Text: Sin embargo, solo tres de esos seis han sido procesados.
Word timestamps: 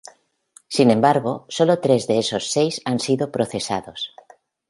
Sin 0.67 0.89
embargo, 0.89 1.45
solo 1.47 1.77
tres 1.79 2.07
de 2.07 2.17
esos 2.17 2.49
seis 2.49 2.81
han 2.85 2.99
sido 2.99 3.31
procesados. 3.31 4.15